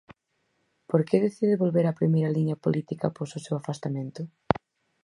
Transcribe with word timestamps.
Por 0.89 1.01
que 1.07 1.23
decide 1.25 1.61
volver 1.63 1.85
á 1.91 1.93
primeira 1.99 2.33
liña 2.37 2.61
política 2.65 3.03
após 3.07 3.29
o 3.37 3.43
seu 3.45 3.55
afastamento? 3.57 4.21